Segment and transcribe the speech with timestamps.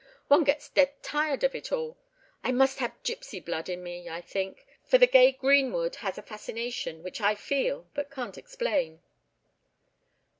[0.29, 1.95] One gets dead tired of it all.
[2.43, 6.23] I must have gipsy blood in me, I think, for the gay greenwood has a
[6.23, 9.01] fascination, which I feel, but can't explain."